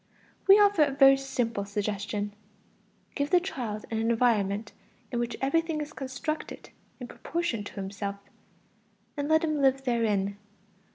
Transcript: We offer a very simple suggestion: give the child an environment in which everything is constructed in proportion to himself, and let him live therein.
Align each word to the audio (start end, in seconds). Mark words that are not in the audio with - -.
We 0.47 0.59
offer 0.59 0.85
a 0.85 0.89
very 0.95 1.15
simple 1.15 1.63
suggestion: 1.63 2.33
give 3.13 3.29
the 3.29 3.39
child 3.39 3.85
an 3.91 3.99
environment 3.99 4.71
in 5.11 5.19
which 5.19 5.37
everything 5.41 5.79
is 5.79 5.93
constructed 5.93 6.71
in 6.99 7.07
proportion 7.07 7.63
to 7.65 7.73
himself, 7.73 8.15
and 9.15 9.29
let 9.29 9.43
him 9.43 9.61
live 9.61 9.83
therein. 9.83 10.37